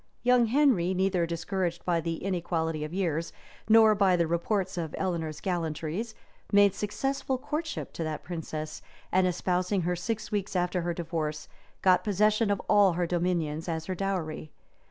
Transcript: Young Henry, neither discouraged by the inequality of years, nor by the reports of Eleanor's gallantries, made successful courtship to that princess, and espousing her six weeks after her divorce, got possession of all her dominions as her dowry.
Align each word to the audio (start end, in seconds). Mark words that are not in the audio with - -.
Young 0.23 0.47
Henry, 0.47 0.95
neither 0.95 1.27
discouraged 1.27 1.85
by 1.85 2.01
the 2.01 2.23
inequality 2.23 2.83
of 2.83 2.91
years, 2.91 3.31
nor 3.69 3.93
by 3.93 4.15
the 4.15 4.25
reports 4.25 4.75
of 4.75 4.95
Eleanor's 4.97 5.39
gallantries, 5.39 6.15
made 6.51 6.73
successful 6.73 7.37
courtship 7.37 7.93
to 7.93 8.03
that 8.03 8.23
princess, 8.23 8.81
and 9.11 9.27
espousing 9.27 9.81
her 9.83 9.95
six 9.95 10.31
weeks 10.31 10.55
after 10.55 10.81
her 10.81 10.95
divorce, 10.95 11.47
got 11.83 12.03
possession 12.03 12.49
of 12.49 12.59
all 12.67 12.93
her 12.93 13.05
dominions 13.05 13.69
as 13.69 13.85
her 13.85 13.93
dowry. 13.93 14.51